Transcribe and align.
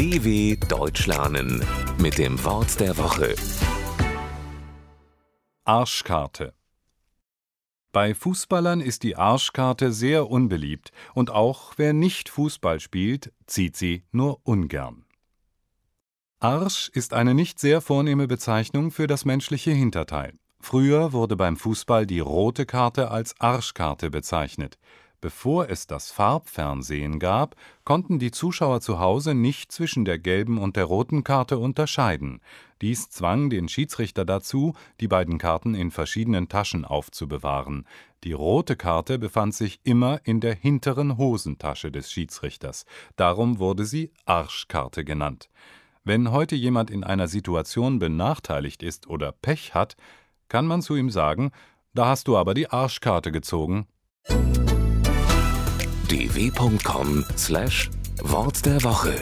DW 0.00 0.56
Deutsch 0.66 1.06
lernen 1.06 1.62
mit 1.98 2.16
dem 2.16 2.42
Wort 2.42 2.80
der 2.80 2.96
Woche. 2.96 3.34
Arschkarte. 5.64 6.54
Bei 7.92 8.14
Fußballern 8.14 8.80
ist 8.80 9.02
die 9.02 9.16
Arschkarte 9.16 9.92
sehr 9.92 10.30
unbeliebt 10.30 10.90
und 11.12 11.30
auch 11.30 11.74
wer 11.76 11.92
nicht 11.92 12.30
Fußball 12.30 12.80
spielt, 12.80 13.34
zieht 13.44 13.76
sie 13.76 14.04
nur 14.10 14.40
ungern. 14.44 15.04
Arsch 16.38 16.88
ist 16.94 17.12
eine 17.12 17.34
nicht 17.34 17.58
sehr 17.58 17.82
vornehme 17.82 18.26
Bezeichnung 18.26 18.92
für 18.92 19.06
das 19.06 19.26
menschliche 19.26 19.72
Hinterteil. 19.72 20.32
Früher 20.60 21.12
wurde 21.12 21.36
beim 21.36 21.58
Fußball 21.58 22.06
die 22.06 22.20
rote 22.20 22.64
Karte 22.64 23.10
als 23.10 23.38
Arschkarte 23.38 24.08
bezeichnet. 24.08 24.78
Bevor 25.20 25.68
es 25.68 25.86
das 25.86 26.10
Farbfernsehen 26.10 27.18
gab, 27.18 27.54
konnten 27.84 28.18
die 28.18 28.30
Zuschauer 28.30 28.80
zu 28.80 28.98
Hause 29.00 29.34
nicht 29.34 29.70
zwischen 29.70 30.06
der 30.06 30.18
gelben 30.18 30.56
und 30.56 30.76
der 30.76 30.84
roten 30.84 31.24
Karte 31.24 31.58
unterscheiden. 31.58 32.40
Dies 32.80 33.10
zwang 33.10 33.50
den 33.50 33.68
Schiedsrichter 33.68 34.24
dazu, 34.24 34.74
die 35.00 35.08
beiden 35.08 35.36
Karten 35.36 35.74
in 35.74 35.90
verschiedenen 35.90 36.48
Taschen 36.48 36.86
aufzubewahren. 36.86 37.86
Die 38.24 38.32
rote 38.32 38.76
Karte 38.76 39.18
befand 39.18 39.54
sich 39.54 39.80
immer 39.84 40.20
in 40.24 40.40
der 40.40 40.54
hinteren 40.54 41.18
Hosentasche 41.18 41.90
des 41.90 42.10
Schiedsrichters. 42.10 42.86
Darum 43.16 43.58
wurde 43.58 43.84
sie 43.84 44.12
Arschkarte 44.24 45.04
genannt. 45.04 45.50
Wenn 46.02 46.30
heute 46.30 46.56
jemand 46.56 46.90
in 46.90 47.04
einer 47.04 47.28
Situation 47.28 47.98
benachteiligt 47.98 48.82
ist 48.82 49.06
oder 49.06 49.32
Pech 49.32 49.74
hat, 49.74 49.96
kann 50.48 50.66
man 50.66 50.80
zu 50.80 50.96
ihm 50.96 51.10
sagen, 51.10 51.50
da 51.92 52.06
hast 52.06 52.26
du 52.26 52.38
aber 52.38 52.54
die 52.54 52.70
Arschkarte 52.70 53.32
gezogen. 53.32 53.86
dw.com/wort 56.10 58.66
der 58.66 58.82
Woche 58.82 59.14